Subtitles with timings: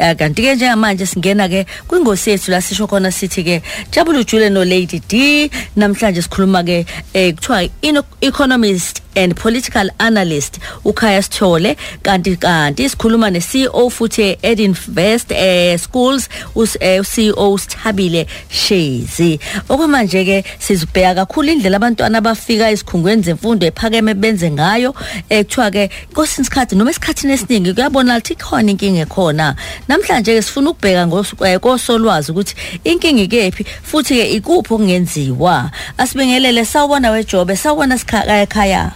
[0.00, 3.56] Eh, kanti ke njengamanje singena ke kwingosi yethu la sisho khona sithi ke
[3.92, 10.58] Jabulu Jule no Lady D namhlanje sikhuluma ke eh, kuthiwa ino- economist and political analyst
[10.84, 11.76] ukhaya sithole.
[12.02, 19.38] Kanti kanti sikhuluma ne CEO futhi Edinvest eh schools us eh, Sithabile Shezi.
[19.68, 24.94] Okwamanje ke sizibheka kakhulu indlela abantwana abafika esikhungweni zemfundo ephakeme benze ngayo.
[25.28, 29.56] Eh kuthiwa ke kosini isikhathi noma esikhathini esiningi kuyabona ukuthi ikhona inkinga ekhona.
[29.88, 35.70] Namhlanje ke sifuna ukubheka eh, kosolwazi ukuthi inkinga ikephi futhi ke ikuphi okungenziwa.
[35.98, 38.92] Asibingelele sawubona wejobe sawubona sikhaya ekhaya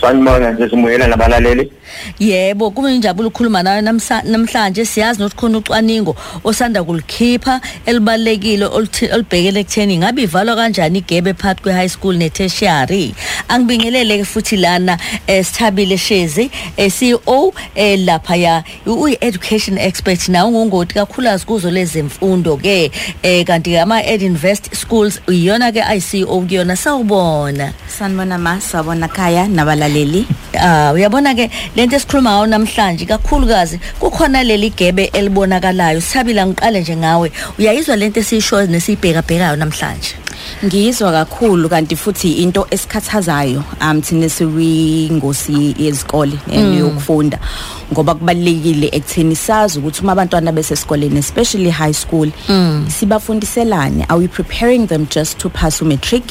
[0.00, 1.72] sanibona nje simuyela nabalaleli.
[2.18, 4.84] Yebo kube injabulo ukukhuluma nawe namsa- namhlanje.
[4.84, 11.62] Siyazi nokuthi khona ucwaningo osanda kulikhipha elibalekile oluthi- olubhekele ekutheni ngabe ivalwa kanjani igebe phakathi
[11.62, 13.14] kwe high school ne tertiary
[13.48, 20.28] angibingelele ke futhi lana eh, Sithabile Shezi eh, CEO eh, lapha ya uyi education expert.
[20.28, 22.90] Na ungongoti kakhulu kuzo lezemfundo ke
[23.22, 26.76] eh, kanti ama Edinvest schools uyona ke ICO kuyona.
[26.76, 27.72] Sawubona.
[27.98, 29.48] Sanibona ma sawubona khaya
[29.88, 36.00] nabalaleli Ah uyabona ke lento esikhuluma ngayo namhlanje kakhulukazi kukhona leli gebe elibonakalayo.
[36.00, 37.32] Sithabila ngiqale nje ngawe.
[37.58, 40.27] Uyayizwa lento esiyisho nesiyibheka bhekayo namhlanje?
[40.64, 46.38] Ngiyizwa kakhulu kanti futhi into esikhathazayo um thina siwingosi yezikole
[46.78, 47.38] yokufunda.
[47.92, 52.28] Ngoba kubalekile ekutheni sazi ukuthi uma abantwana besesikoleni especially high school
[52.88, 54.04] sibafundiselane.
[54.08, 56.22] Are we preparing them just to pass umatric?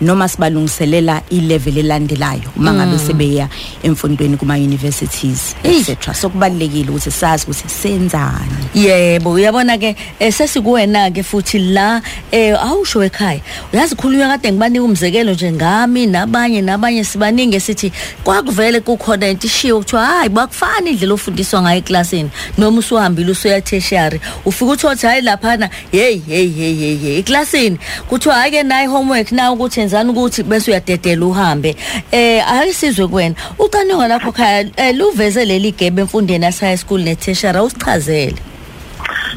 [0.00, 3.48] Noma sibalungiselela ilevel elandelayo uma ngabe sebeya
[3.82, 8.68] emfundweni kuma universities etc so kubalekile ukuthi sazi ukuthi senzani.
[8.74, 13.40] Yebo uyabona ke eh, sesikuwena ke futhi la eh awusho ekhaya.
[13.72, 17.92] Uyazi khulunywa kade ngibanika umzekelo nje ngami nabanye nabanye sibaningi sithi
[18.24, 22.30] kwakuvele kukhona into ishiwo kuthiwa hayi bakufana indlela ofundiswa ngayo eklasini.
[22.58, 27.78] Noma usuhambile usuya tertiary ufika uthothi hayi laphana hey hey hey hey hey eklasini.
[28.08, 31.76] Kuthiwa hayi ke nayi homework na ukuthi enzani ukuthi bese uyadedela uhambe.
[32.12, 33.34] Eh ayisizwe kuwena.
[33.58, 38.36] Ucwaningo lakho khaya eh, luveze leli gebe emfundweni yase high school ne tertiary usichazele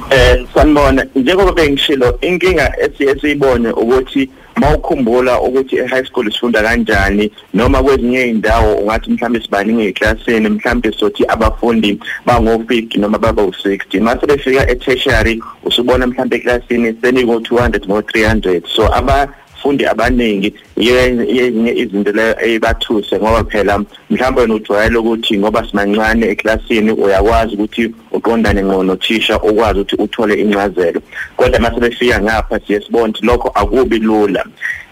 [0.09, 7.83] eh sanibona njengoba bengishilo inkinga esiye siyibone ukuthi mawukhumbula ukuthi e-high school sifunda kanjani noma
[7.83, 15.43] kwezinye indawo ungathi mhlawumbe sibaningi eklasini mhlawumbe sothi abafundi bango-50 noma baba-60 mase befika e-tertiary
[15.63, 19.27] usubona mhlawumbe eklasini seniko-200 ngo-300 so aba
[19.61, 26.91] fundi abaningi yezinye izinto le ebathuse ngoba phela mhlawumbe wena ujwayele ukuthi ngoba simancane eklasini
[26.91, 31.01] uyakwazi ukuthi uqondane ngqo nothisha ukwazi ukuthi uthole incazelo.
[31.37, 34.45] Kodwa mase befika ngapha siye sibona ukuthi lokho akubi lula.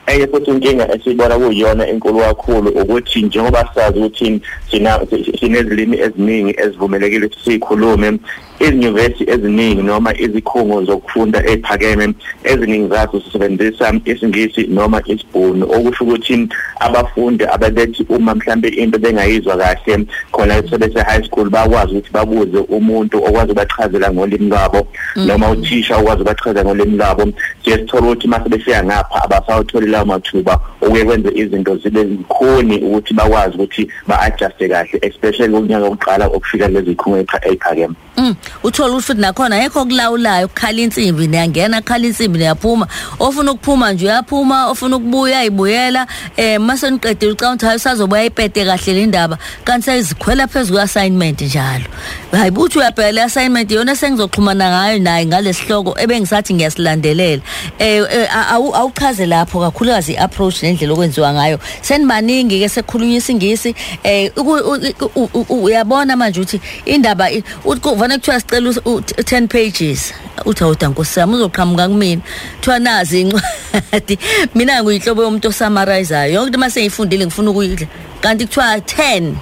[0.07, 4.41] Enye futhi inkinga esiyibona kuyiyona enkulu kakhulu ukuthi njengoba sazi ukuthi
[4.71, 4.99] sina
[5.39, 8.19] sinezilimi eziningi ezivumelekile ukuthi sikhulume
[8.59, 15.65] izinyuvesi eziningi noma izikhungo zokufunda eziphakeme eziningi zazo sisebenzisa isingisi noma isibhunu.
[15.65, 16.47] Okusho ukuthi
[16.79, 23.17] abafundi ababethi uma mhlambe into bengayizwa kahle khona sebese high school bakwazi ukuthi babuze umuntu
[23.17, 27.23] okwazi ubachazela ngolimi lwabo noma uthisha okwazi ubachazela ngolimi lwabo.
[27.63, 33.55] Siyesithola ukuthi mase befika ngapha abasawutholi lawo mathuba okuye kwenze izinto zibe zikhoni ukuthi bakwazi
[33.55, 38.35] ukuthi ba-adjuste kahle especially kunyaka wokuqala okufika lezi khungo eziphakeme Mm.
[38.63, 42.87] Uthola ukuthi futhi nakhona ayekho kulawulayo ukukhala insimbi niyangena khala insimbi niyaphuma.
[43.19, 46.07] Ofuna ukuphuma nje uyaphuma ofuna ukubuya ayibuyela.
[46.37, 51.41] Eh mase niqedile ucanga ukuthi hayi sazobuya ipete kahle le ndaba kanti seyizikhwela phezulu kwe-assignment
[51.41, 51.85] njalo.
[52.31, 57.41] Hayi buthi uyabheka le assignment yona sengizoxhumana ngayo naye ngalesihloko ebengisathi ngiyasilandelela.
[57.79, 61.59] Eh eh, awu- awuchaze lapho kakhulukazi i-approach nendlela okwenziwa ngayo.
[61.81, 63.75] Senibaningi ke sekukhulunywa isingisi.
[64.03, 68.69] Eh uku- u- u- u- u- uyabona manje ukuthi indaba i- uthi kuvana kuthiwa sicela
[68.69, 70.13] us- u- 10 pages.
[70.45, 72.21] Uthi awuda nkosami uzoqhamuka kumina.
[72.55, 74.19] Kuthiwa nazi incwadi.
[74.55, 77.87] Mina ngiyihlobo yomuntu osummarizayo yonke into mase ngiyifundile ngifuna ukuyidla.
[78.21, 79.33] Kanti kuthiwa 10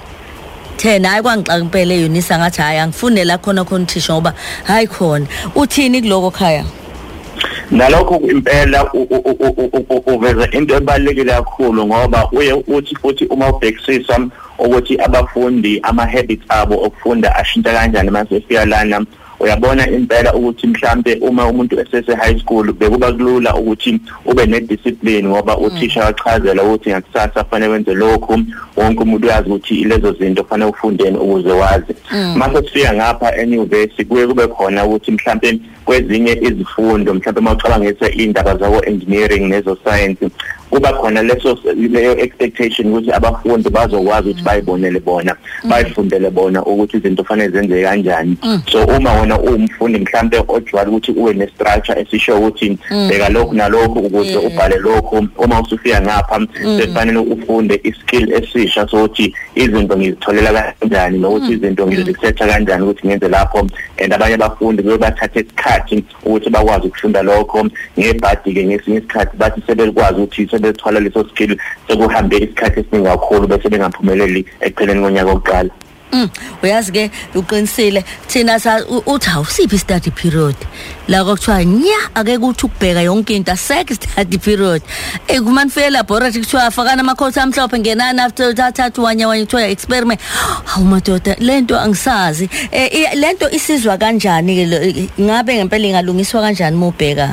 [0.76, 5.26] 10 hayi kwangixaka impela eyunisa ngathi hayi angifune la khona khona uthisha ngoba hayi khona.
[5.54, 6.64] Uthini kuloko khaya?
[7.70, 8.90] Nalokho impela
[10.06, 14.18] uveza into ebalulekile kakhulu ngoba uye uthi futhi uma ubhekisisa
[14.58, 19.06] ukuthi abafundi ama-habits abo okufunda ashintsha kanjani mase efika lana
[19.40, 25.58] uyabona impela ukuthi mhlambe uma umuntu esese high school bekuba kulula ukuthi ube nediscipline ngoba
[25.58, 28.40] uthisha wachazela ukuthi ngakusasa fanele wenze lokhu.
[28.76, 31.94] Wonke umuntu uyazi ukuthi lezo zinto fanele ufundeni ukuze wazi.
[32.36, 38.84] Mase sifika ngapha enyuvesi kuye kube khona ukuthi mhlambe kwezinye izifundo mhlawumbe mawucabangise indaba zako
[38.84, 40.28] engineering nezo science
[40.70, 47.24] kuba khona leso leyo expectation ukuthi abafundi bazokwazi ukuthi bayibonele bona bayifundele bona ukuthi izinto
[47.24, 48.36] fanele zenzeke kanjani.
[48.70, 52.78] So uma wona uwumfundi mhlambe ojwayele ukuthi uwe ne structure esisho ukuthi
[53.08, 55.28] bheka lokhu nalokhu ukuze ubhale lokhu.
[55.38, 56.46] Uma usufika ngapha
[56.78, 63.66] sefanele ufunde iskill esisha sokuthi izinto ngizitholela kanjani nokuthi izinto ngizisetha kanjani ukuthi ngenze lapho.
[63.98, 67.68] And abanye abafundi bebathatha isikhathi ukuthi bakwazi ukufunda lokho.
[67.98, 71.56] Ngebhadi ke ngesinye isikhathi bathi sebekwazi ukuthi sebethola leso skill
[71.88, 75.70] sekuhambe isikhathi esiningi kakhulu bese bengaphumeleli ekupheleni konyaka oqala
[76.12, 76.28] Mm
[76.62, 78.02] uyazi ke uqinisile.
[78.28, 80.56] Thina sa uthi awusiphi study period?
[81.08, 84.82] La kokuthiwa nya ake kuthi ukubheka yonke into aseke study period.
[85.28, 90.20] Eh kuma nifike laboratory kuthiwa fakana amakhosi amhlophe ngenani after thathathu wanya wanya kuthiwa experiment
[90.64, 92.48] hawu madoda lento angisazi.
[92.72, 97.28] Eh lento isizwa kanjani ke ngabe ngempela ingalungiswa kanjani mobheka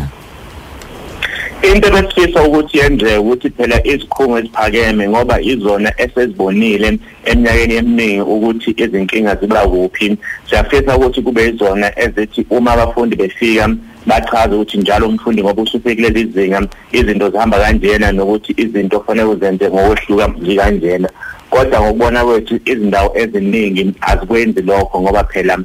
[1.64, 9.36] into ebesifisa ukuthi yenzeke ukuthi phela izikhungo eziphakeme ngoba izona esezibonile eminyakeni eminingi ukuthi izinkinga
[9.36, 10.18] ziba kuphi.
[10.50, 13.70] Siyafisa ukuthi kube izona ezithi uma abafundi befika
[14.06, 16.62] bachaze ukuthi njalo umfundi ngoba usufikile izinga
[16.92, 21.10] izinto zihamba kanjena nokuthi izinto kufanele uzenze ngokwehluka zikanjena
[21.50, 25.60] kodwa ngokubona kwethu izindawo eziningi azikwenzi lokho ngoba phela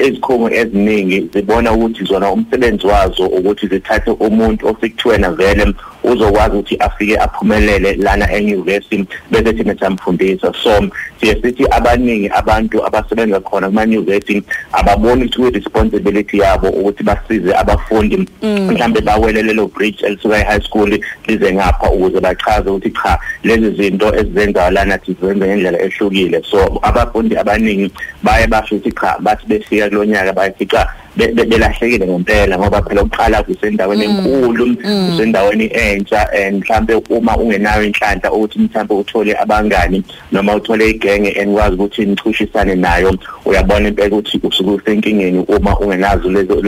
[0.00, 7.18] izikhungo eziningi zibona ukuthi zona umsebenzi wazo ukuthi zithathe umuntu osikuthiwena vele uzokwazi ukuthi afike
[7.18, 10.88] aphumelele lana enyuvesi bese thina samfundisa so
[11.20, 18.28] siye sithi abaningi abantu abasebenza khona kuma-nyuvesi ababoni ukuthi responsibility yabo ukuthi basize abafundi.
[18.42, 24.14] Mhlambe bawele lelo bridge elisuka e-high school lize ngapha ukuze bachaze ukuthi cha lezi zinto
[24.14, 26.42] ezizenzayo lana sizenza ngendlela ehlukile.
[26.50, 27.90] So abafundi abaningi
[28.22, 30.86] baye basho ukuthi cha bathi befika kulonyaka bayifica
[31.16, 38.58] belahlekile ngempela ngoba phela uqala kusendaweni enkulu kusendaweni entsha and mhlambe uma ungenayo inhlanhla ukuthi
[38.58, 43.14] mhlambe uthole abangani noma uthole igenge enikwazi ukuthi nichushisane nayo
[43.44, 46.62] uyabona impela ukuthi usuke usenkingeni uma ungenazo lezo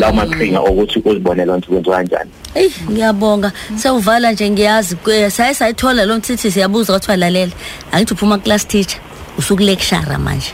[0.00, 3.52] lawo maqhinga ukuthi uzibone lonto kwenziwa kanjani Ey ngiyabonga.
[3.76, 4.96] Sewuvala nje ngiyazi
[5.30, 7.52] saye sayithola lo mthithi siyabuza kwathiwa lalela
[7.92, 9.00] angithi uphuma class teacher.
[9.38, 10.52] Usuku lecturer manje.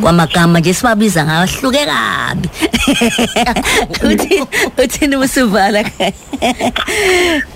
[0.00, 2.48] Kwamagama nje sibabiza ngahluke kabi.
[4.12, 4.42] Uthi
[4.84, 5.84] uthini usivala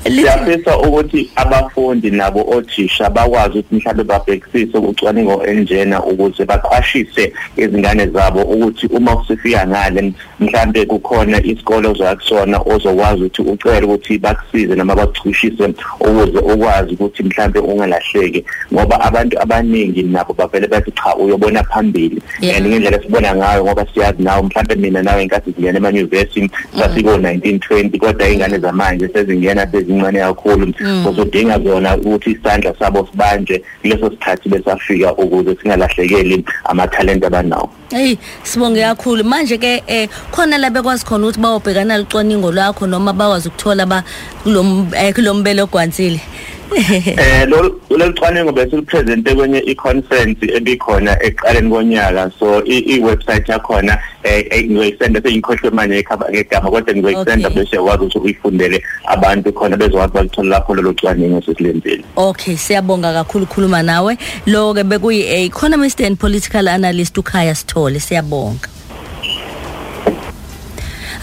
[0.04, 8.42] siyafisa ukuthi abafundi nabo othisha bakwazi ukuthi mhlawumbe babhekisise ucwaningo enjena ukuze baqwashise izingane zabo
[8.42, 15.74] ukuthi uma usifika ngale mhlawumbe kukhona isikole ozakusona ozokwazi ukuthi ucele ukuthi bakusize noma bakuchushise
[16.00, 18.44] ukuze ukwazi ukuthi mhlawumbe ungalahleki.
[18.72, 22.22] Ngoba abantu abaningi nabo bavele bathi cha uyobona phambili.
[22.42, 27.98] And ngendlela sibona ngayo ngoba siyazi nawe mhlawumbe mina nawe inkathi singena emanyuvesi sasiko 1920
[27.98, 30.74] kodwa ingane zamanje sezingena sezincane kakhulu.
[31.10, 37.70] Uzodinga zona ukuthi isandla sabo sibanje leso sikhathi besafika ukuze singalahlekeli amathalente abanawo.
[37.90, 39.24] Hey sibonge kakhulu.
[39.24, 44.04] Manje ke eh khona la bekwazi khona ukuthi bawobhekana licwaningo lwakho noma bakwazi ukuthola ba
[44.42, 46.20] kulom kulombelo ogwansile
[47.22, 52.30] eh lo lecwaningo bese lipresente kwenye i-conference ebikhona eqaleni konyaka.
[52.38, 59.52] So i-website yakhona eh ngizoyisenda sengikhohlwe manje ngegama kodwa ngizoyisenda bese yakwazi ukuthi uyifundele abantu
[59.52, 62.04] khona bezokwazi bakuthola lapho lelo cwaningo sesilenzile.
[62.16, 64.18] Okay siyabonga kakhulu khuluma nawe.
[64.46, 68.75] Lo ke bekuyi economist and political analyst ukhaya sithole siyabonga.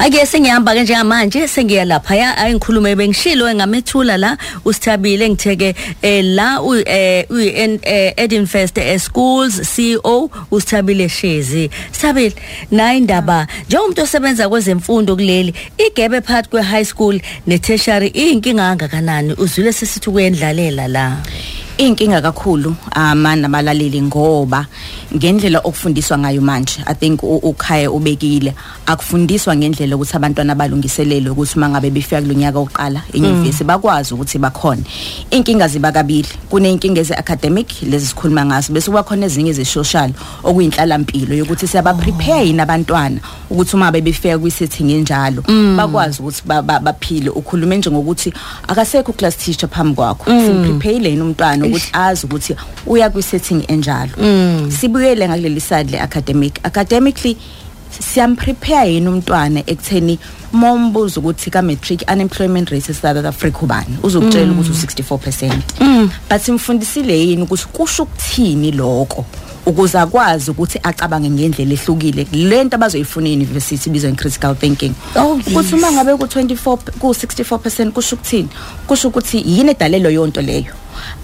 [0.03, 5.29] Ake sengihamba ke njengamanje sengiya lapha ya angikhulume bengishilo engamethula la usithabile.
[5.29, 12.36] Ngitheke eh la u eh Edinfest Schools CEO usithabile Shezi Sithabile
[12.72, 19.33] nayi indaba njengomuntu osebenza kwezemfundo kuleli igebe phakathi kwe high school ne tertiary inkinga kangakanani?
[19.33, 21.17] Uzwile sesithi kuyendlalela la.
[21.77, 24.65] Inkinga kakhulu ama nabalaleli ngoba
[25.15, 28.53] ngendlela okufundiswa ngayo manje i think ukhaya ubekile.
[28.86, 34.84] Akufundiswa ngendlela ukuthi abantwana balungiselele ukuthi mangabe befika kulonyaka oqala enyuvesi bakwazi ukuthi bakhona
[35.32, 40.12] inkinga ziba kabili kunenkinga eze academic lezi sikhuluma ngazo bese kuba khona ezinye ze social
[40.44, 45.44] okuyinhlala impilo yokuthi siyaba prepare yini abantwana ukuthi uma bebefika kwi setting enjalo
[45.77, 46.42] bakwazi ukuthi
[46.84, 48.34] baphile ukhulume nje ngokuthi
[48.68, 50.25] akasekho class teacher phambi kwakho.
[50.25, 52.55] Simprepare yini umntwana ukuthi azi ukuthi
[52.86, 54.12] uya kwi setting enjalo
[54.70, 56.60] sibuyele ngakuleli side le academic.
[56.63, 57.38] Academically
[58.00, 60.20] siyamprepare yini umntwana ekutheni
[60.53, 63.98] mombuza ukuthi ka matric unemployment rate eSouth Africa ubani?
[64.03, 69.25] Uzokutshela ukuthi u64% but simfundisile yini ukuthi kusho ukuthini lokho
[69.65, 72.27] ukuze akwazi ukuthi acabange ngendlela ehlukile?
[72.32, 74.93] Lento abazoyifuna e-university ibizwa critical thinking.
[75.15, 78.50] Oh, ukuthi uma ngabe ku24 ku64% kusho ukuthini?
[78.88, 80.74] Kusho ukuthi yini edalelo yonto leyo?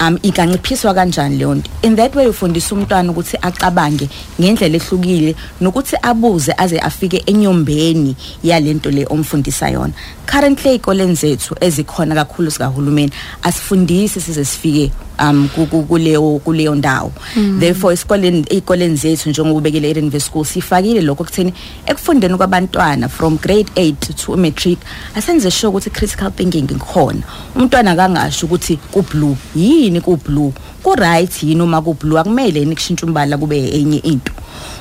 [0.02, 1.70] Um ikanciphiswa kanjani leyo nto?
[1.82, 4.10] In that way ufundisa umntwana ukuthi acabange
[4.42, 9.94] ngendlela ehlukile nokuthi abuze aze afike enyombeni yalento le omfundisa yona.
[10.26, 13.12] Currently ey'koleni zethu ezikhona kakhulu sikahulumeni
[13.44, 17.12] asifundisi size sifike um ku- ku- kuleyo kuleyo ndawo.
[17.60, 21.54] Therefore esikoleni ey'koleni zethu njengoba ubekele e-university school sifakile lokho kutheni
[21.86, 23.94] ekufundeni kwabantwana from grade 8
[24.26, 24.80] to matric
[25.16, 27.22] asenze sure ukuthi critical thinking ikhona.
[27.56, 29.36] Umntwana kangasho ukuthi ku-blue.
[29.56, 30.54] Yini ku-blue?
[30.84, 32.20] Ku-right yini uma ku-blue?
[32.20, 34.34] Akumele yini kushintsha umbala kube enye into?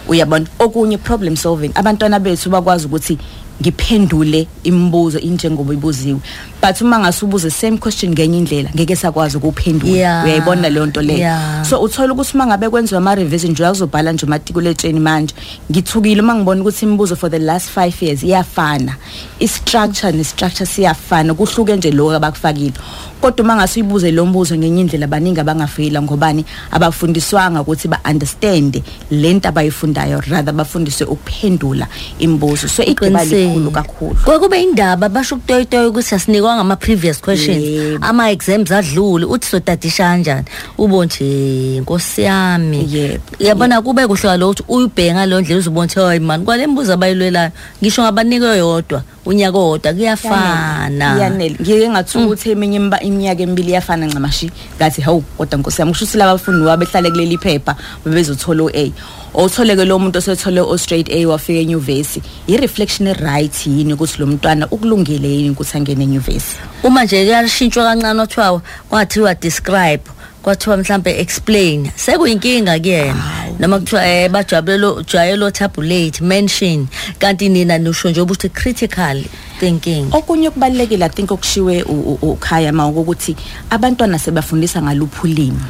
[0.09, 0.47] Uyabona?
[0.59, 3.19] Okunye problem solving abantwana bethu bakwazi ukuthi
[3.61, 6.21] ngiphendule imibuzo injengoba ibuziwe.
[6.61, 9.93] But uma ngasubuza same question ngenye indlela ngeke sakwazi ukuphendula.
[9.93, 10.25] Yeah.
[10.25, 11.19] uyayibona leyo nto leyo?
[11.19, 11.65] Yeah.
[11.65, 15.35] so uthola ukuthi uma ngabe kwenziwa ama revision nje uzobhala nje umatikuletsheni manje.
[15.71, 18.97] Ngithukile uma ngibona ukuthi imibuzo for the last 5 years iyafana.
[19.41, 22.73] I-structure ne-structure siyafana kuhluke nje lokho abakufakile.
[23.21, 26.45] Kodwa uma ngase uyibuze lo mbuzo ngenye indlela abaningi abangafeyila ngobani?
[26.71, 31.87] Abafundiswanga ukuthi ba-understand le nto abayifundayo rather bafundiswe ukuphendula
[32.19, 32.69] imibuzo.
[32.69, 34.17] So igeba likhulu kakhulu.
[34.25, 36.15] Kwakube indaba basho ukutoyitoya ukuthi
[36.49, 37.63] asinikwanga ama-previous questions.
[37.63, 38.07] Yebo.
[38.07, 40.45] ama-exams adlule uthi sodadisha kanjani?
[40.79, 42.89] Ubo nje nkosi yami.
[42.91, 43.23] Yebo.
[43.39, 47.51] yabona kube kuhle kaloku ukuthi uyibheke ngaleyo ndlela uzobona ukuthi hayi mani kwale mbuzo abayilwelayo.
[47.83, 49.03] Ngisho ngabanike yodwa.
[49.29, 51.19] Unyaka owodwa kuyafana.
[51.21, 51.57] Yanele.
[51.61, 56.05] Ngike ngathi ukuthi eminye imba- iminyaka emibili iyafana ncamashi ngathi hawu kodwa nkosi yami kusho
[56.05, 58.93] ukuthi laba bafundi wabehlale kuleli phepha bebezothola u-A.
[59.35, 62.23] Owutholeke lo muntu osethole o-straight A wafika enyuvesi.
[62.49, 66.57] I-reflection right yini ukuthi lo mntwana ukulungele yini ukuthi angene enyuvesi?
[66.83, 70.03] Uma nje kuyashintshwa kancane kwathiwa kwathiwa describe.
[70.49, 71.91] Kwathiwa mhlambe explain.
[71.97, 73.25] Sekuyinkinga kuyena
[73.59, 76.87] noma kuthiwa eh bajabulelo jayelo tabulate mention.
[77.19, 79.25] Kanti nina nisho nje ukuthi critical
[79.61, 81.83] thinking okunye okubalulekile i think okushiwe
[82.23, 83.37] ukhaya ma ukuthi
[83.71, 85.61] abantwana sebafundisa ngaluphi ulimi.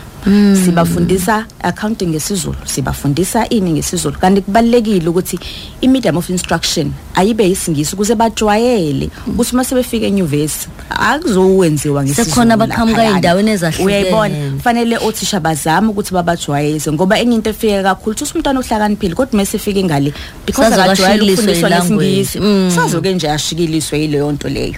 [0.64, 5.38] Sibafundisa accounting ngesizulu sibafundisa ini ngesizulu kanti kubalekile ukuthi
[5.80, 12.90] i-medium of instruction ayibe isingisi ukuze bajwayele ukuthi uma sebefika enyuvesi akuzowenziwa ngesizulu Sekhona abaqhamuka
[12.98, 13.16] laphayana.
[13.16, 13.86] ey'ndaweni ezahlukene.
[13.86, 19.32] uyayibona kufanele othisha bazame ukuthi babajwayeze ngoba enye into efike kakhulu ukuthi umntwana uhlakaniphile kodwa
[19.32, 20.12] uma esefika ngale
[20.46, 22.06] because Sazoke akajwayele ashikiliswe ukufundiswa i-language.
[22.06, 22.70] ngesingisi Mm.
[22.74, 24.74] sazoke nje ashikiliswe yileyo nto leyo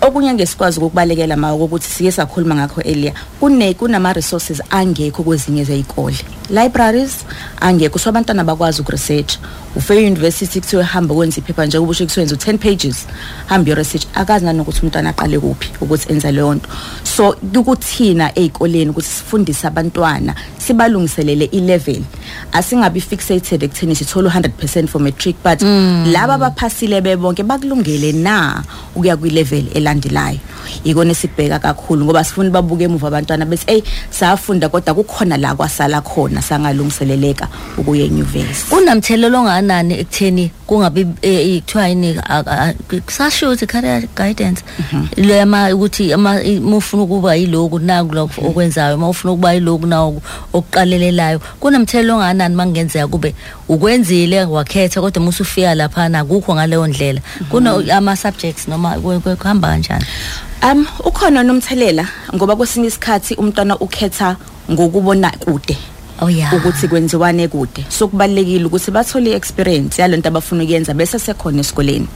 [0.00, 6.16] okunye ngesikwazi ukubalekela ma ukuthi sike sakhuluma ngakho earlier kune kunama resources angekho kwezinye zezikole
[6.50, 7.24] libraries
[7.60, 9.38] angekho so abantwana bakwazi ukuresearch.
[9.76, 13.06] Ufike university kuthiwe hamba kwenza iphepha nje ubusho kuthiwe 10 pages
[13.46, 16.68] hamba your research akazi nanokuthi umntwana aqale kuphi ukuthi enza leyo nto.
[17.16, 22.02] So kukuthina ezikoleni ukuthi sifundise abantwana sibalungiselele i-level.
[22.52, 25.62] Asingabi fixated ekutheni sithola 100% for matric but
[26.12, 28.62] laba abaphasile bebonke bakulungele na
[28.96, 30.38] ukuya kwi-level elandelayo
[30.84, 36.00] ikona esibheka kakhulu ngoba sifuna babuke emuva abantwana bethi eyi safunda kodwa kukhona la kwasala
[36.00, 38.66] khona sangalungiseleleka ukuya enyuvesi.
[38.70, 42.74] Kunamthelelo ongakanani ekutheni kungabi eh, kuthiwa yini a- a-
[43.06, 44.62] kusashiwo ukuthi career guidance
[45.16, 50.22] lema ukuthi ama uma ufuna ukuba yiloku naku lokho okwenzayo uma ufuna ukuba yiloku naku
[50.52, 53.34] okuqalelelayo kunamthelelo ongakanani makungenzeka kube
[53.68, 57.20] ukwenzile wakhetha kodwa uma usufika lapha akukho ngaleyo ndlela.
[57.48, 60.04] Kuno ama subjects noma kwe- kwe- kuhamba kanjani?
[60.62, 64.36] Um ukhona nomthelela ngoba kwesinye isikhathi umntwana ukhetha
[64.70, 65.78] ngokubona kude.
[66.20, 67.84] Ukuthi kwenziwane kude.
[67.88, 72.08] So kubalekile ukuthi bathole experience yalento abafuna ukuyenza bese sekhona esikoleni.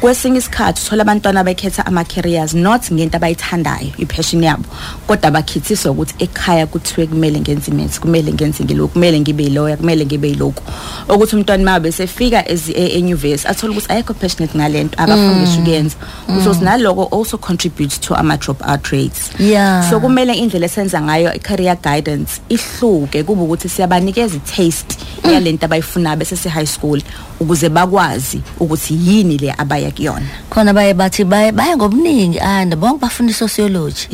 [0.00, 4.64] Kwesinye isikhathi uthola abantwana bekhetha ama careers not ngento abayithandayo i-passion yabo.
[5.06, 10.06] Kodwa bakhithiswa ukuthi ekhaya kuthiwe kumele ngenze imaths kumele ngenze ngilokhu kumele ngibe yilawyer kumele
[10.06, 10.62] ngibe yilokhu.
[11.08, 12.44] Ukuthi umntwana uma besefika
[12.76, 15.96] enyuvesi athole ukuthi ayekho passionate ngalento akafundisha ukuyenza.
[16.28, 19.30] Ukuthi naloko also contributes to ama drop out rates.
[19.38, 19.90] Yeah.
[19.90, 26.36] so kumele indlela esenza ngayo i-career guidance ihluke kube ukuthi siyabanikeza i-taste yalento abayifunayo bese
[26.36, 27.02] se-high school
[27.40, 30.26] ukuze bakwazi ukuthi yini le abaya kuyona.
[30.50, 34.08] Khona baye bathi baye baye ngobuningi and bonke bafunda sociology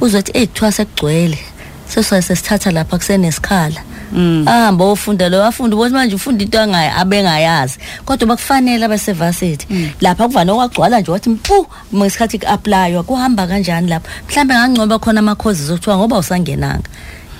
[0.00, 1.38] uzothi hey kuthiwa sekugcwele.
[1.88, 3.82] Sesiye sesithatha lapha kusenesikhala.
[4.46, 7.78] Ahamba ofunda lo afunda ukuthi manje ufunda into angayi abengayazi.
[8.04, 9.66] Kodwa bakufanele abasevasithi
[10.00, 14.10] lapha kuvana okwagcwala nje wathi mpu ngesikhathi ku-aplaywa kuhamba kanjani lapha?
[14.28, 16.88] Mhlawumbe ngangcoba khona ama-courses okuthiwa ngoba usangenanga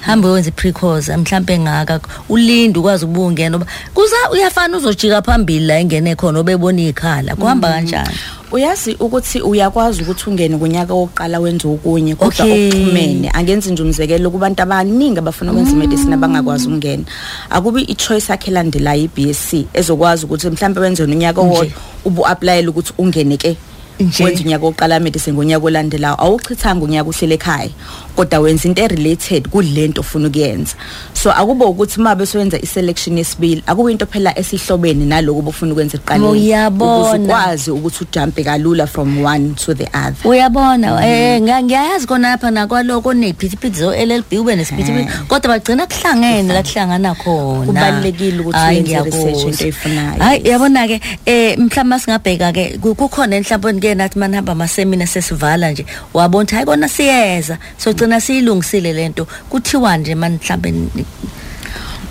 [0.01, 5.79] hambe wenze i-precourse mhlampe ngaka ulinde ukwazi ukuba ungena ngoba kuza uyafana uzojika phambili la
[5.79, 8.09] engene khona obebona ikhala kuhamba kanjani
[8.53, 12.69] uyazi ukuthi uyakwazi ukuthi ungene kunyaka wokuqala wenze okunye kodwa Okay.
[12.69, 17.05] okuxhumene angenzi nje umzekelo kubantu abaningi abafuna ukwenza imedicine abangakwazi ukungena
[17.51, 21.51] akubi i-choice yakhe elandelayo i-BSc ezokwazi ukuthi mhlawumbe wenze unyaka Nje.
[21.57, 21.73] owodwa
[22.05, 23.59] ubu applyele ukuthi ungene ke Nje.
[24.05, 27.71] Wenza unyaka wokuqala medicine ngonyaka olandelayo awuchithanga unyaka uhlele ekhaya
[28.17, 30.75] kodwa wenza into related kulento ofuna ukuyenza.
[31.15, 36.27] So akube ukuthi mabe sowenza i-selection yesibili akube into phela esihlobene naloku obufuna ukwenza ekuqaleni.
[36.31, 37.01] Uyabona.
[37.01, 40.25] ukuze ukwazi ukuthi ujumpe kalula from one to the other.
[40.25, 46.53] Uyabona eh nga- ngiyayazi khona lapha nakwaloko nephithiphithi zo LLB ube nesiphithiphithi kodwa bagcina kuhlangene
[46.53, 47.67] la kuhlangana khona.
[47.67, 50.19] Kubalulekile ukuthi uyenze research into oyifunayo.
[50.23, 55.71] hayi yabona ke eh mhlawumbe singabheka ke ku- kukhona mhlawumbe ke nathi manihamba amasemina sesivala
[55.73, 61.07] nje wabona ukuthi hayi kona siyeza sogcina siyilungisile lento kuthiwa nje mani mhlawumbe ni-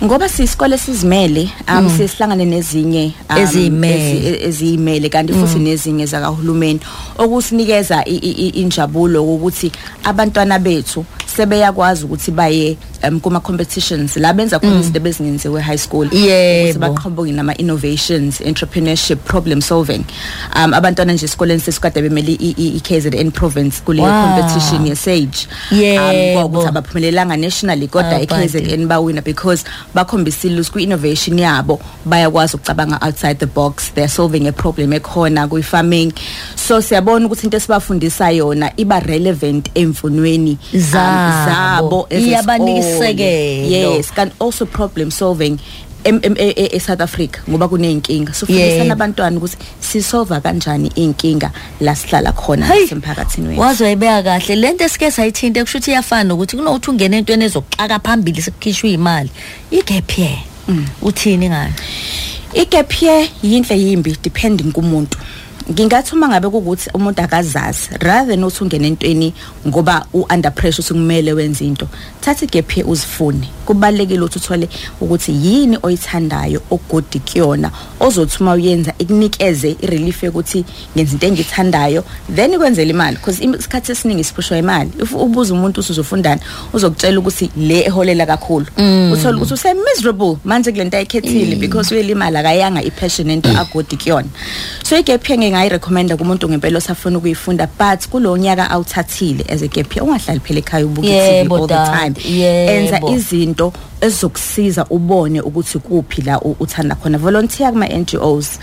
[0.04, 4.14] ngoba siyisikole sizimele um sesihlangane nezinye um, Eziyimele.
[4.14, 6.80] ezi- eziyimele kanti futhi nezinye zakahulumeni.
[7.18, 9.72] Okusinikeza injabulo ukuthi
[10.04, 11.04] abantwana bethu
[11.36, 12.76] sebeyakwazi ukuthi baye
[13.08, 16.78] um, kuma competitions la benza khona izinto bezingenziwe high school Yebo.
[16.80, 20.04] Baqhamuke nama innovations entrepreneurship problem solving
[20.56, 24.10] um abantwana nje esikoleni sesikade bemele i- i- i-KZN province kule Wow.
[24.10, 26.38] competition ye-sage Yebo.
[26.40, 33.34] um, ukuthi abaphumelelanga nationally kodwa i-KZN bawina because bakhombisile ukuthi kwi-innovation yabo bayakwazi ukucabanga outside
[33.38, 36.12] the box they're solving a problem ekhona kwi-farming
[36.56, 41.19] so siyabona ukuthi into esibafundisa yona iba relevant emfunweni um, Zabo.
[41.46, 43.06] Zabo as a Iyabanika sikole.
[43.66, 43.96] isekelo.
[43.96, 45.58] yes kanti also problem solving
[46.04, 48.60] em- em- e- e- e-South Africa ngoba kuneyinkinga so Yebo.
[48.60, 51.50] fundisa abantwana ukuthi sisolve kanjani inkinga
[51.80, 53.60] la sihlala khona Hayi, semphakathini wethu?
[53.60, 58.42] waze wayibeka kahle lento esike sayithinta kusho ukuthi iyafana ukuthi kunokuthi ungene entweni ezokuxaka phambili
[58.42, 59.30] sekukhishwa imali
[59.70, 60.38] igap year
[61.02, 61.72] uthini ngayo?
[62.54, 65.18] Igap year yinhle yimbi depending kumuntu.
[65.70, 69.34] Ngingathi uma ngabe kukuthi umuntu akazazi rather than uthi ungene entweni
[69.68, 71.88] ngoba u-under pressure ukuthi kumele wenze into
[72.20, 73.48] thatha igap year uzifune.
[73.66, 74.68] Kubalulekile ukuthi uthole
[75.00, 80.64] ukuthi yini oyithandayo ogodi kuyona ozothi uma uyenza ikunikeze i-relief yokuthi
[80.96, 83.16] ngenza into engithandayo then ikwenzela imali.
[83.16, 84.90] Because isikhathi esiningi siphushwa imali.
[85.02, 86.40] If ubuza umuntu usuzofundani
[86.72, 88.66] uzokutshela ukuthi le eholela kakhulu.
[89.12, 90.36] Uthole ukuthi use miserable.
[90.44, 94.28] Manje kule nto ayikhethile because uyele imali akayanga i-passion into agodi kuyona.
[94.82, 99.96] So i-gap year ngingayirecommenda kumuntu ngempela osafuna ukuyifunda but kulo nyaka awuthathile as a gap
[99.96, 102.14] year ungahlali phela ekhaya ubuke TV all the time.
[102.70, 107.18] enza izinto ezizokusiza ubone ukuthi kuphi la u- uthanda khona.
[107.18, 108.58] Volunteer kuma NGOs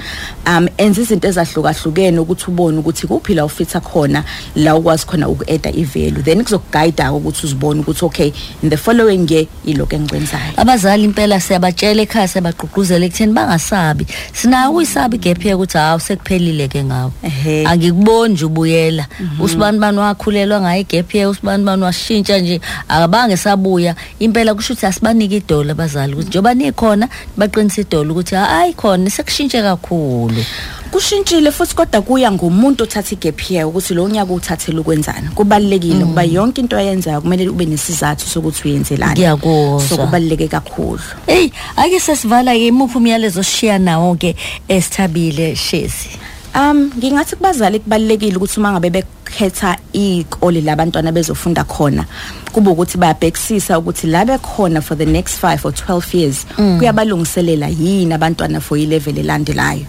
[0.48, 4.24] um enza izinto ezahlukahlukene ukuthi ubone ukuthi kuphi la ufitha khona
[4.56, 6.24] la ukwazi khona uku-add i-value.
[6.24, 8.32] Then kuzokuguide ukuthi uzibone ukuthi okay
[8.64, 10.54] in the following year ilokho engikwenzayo.
[10.58, 14.08] Abazali impela siyabatshela ekhaya siyabagqugquzela ekutheni bangasabi.
[14.34, 17.12] Sinayo ukuyisaba igap year ukuthi hawu sekuphelile ke ngawo.
[17.24, 17.66] Ehhe.
[17.68, 19.08] angikuboni nje ubuyela.
[19.40, 21.30] Usibani bani wakhulelwa ngayo igap year?
[21.30, 22.62] Usibani bani washintsha nje?
[22.88, 23.96] Akabange sabuya.
[24.20, 24.86] Impela kusho ukuthi
[25.28, 30.44] asibanike idolo abazali ukuthi njengoba nikhona baqinisa idolo ukuthi hayi khona sekushintshe kakhulu.
[30.92, 36.24] Kushintshile futhi kodwa kuya ngomuntu othatha igap year ukuthi lo nyaka uthathele ukwenzana kubalekile kuba
[36.24, 39.14] yonke into ayenzayo kumele ube nesizathu sokuthi uyenzelani.
[39.14, 39.82] Ngiyakuzwa.
[39.82, 41.02] so kubaleke kakhulu.
[41.28, 44.36] Ey, ake sesivala ke imuphi umyalezo oshiya nawo ke
[44.68, 46.10] esithabile shezi.
[46.56, 52.06] Um ngingathi kubazali kubalekile ukuthi uma ngabe bekhetha ikole labantwana bezofunda khona
[52.52, 56.46] kube ukuthi bayabhekisisa ukuthi la bekhona for the next 5 or 12 years
[56.80, 59.86] kuyabalungiselela yini abantwana for ilevel elandelayo.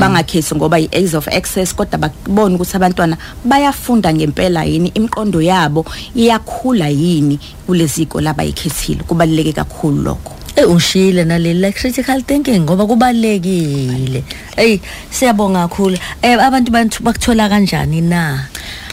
[0.00, 6.88] Bangakhethi ngoba i-age of access kodwa babone ukuthi abantwana bayafunda ngempela yini imiqondo yabo iyakhula
[6.88, 9.02] yini kulezi ikole abayikhethile.
[9.02, 10.41] Kubaluleke kakhulu lokho.
[10.56, 14.22] Eh ushile naleli critical thinking ngoba kubalekile.
[14.56, 15.96] Ey siyabonga kakhulu.
[16.22, 18.48] Eh abantu bantu bakuthola kanjani na?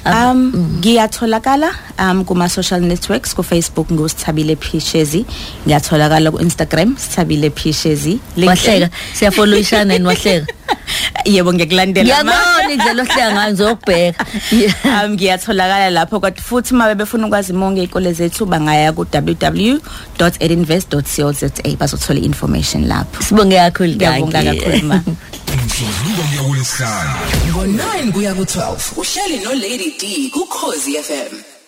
[0.05, 1.69] Um ngiyatholakala
[1.99, 5.25] um kuma social networks ku Facebook ngosithabile Phishezi
[5.67, 10.47] ngiyatholakala ku Instagram sithabile Phishezi Wahleka siyafollowishana yini wahleka?
[11.25, 12.33] yebo ngiyakulandela ma.
[12.69, 14.25] Ngiyabona indlela ohleka ngayo ngizokubheka.
[14.51, 14.73] Yeah.
[15.05, 22.19] um ngiyatholakala lapho kodwa futhi uma bebefuna ukwazi monke ikole zethu bangaya ku www.edinvest.co.za bazothola
[22.19, 25.03] information lapho Sibonge kakhulu ngiyabonga kakhulu ma
[25.49, 27.13] umsombuluko kuya kulesihlanu
[27.49, 31.58] ngo-9 kuya ku-12 uhleli no-lady d kukhozi fm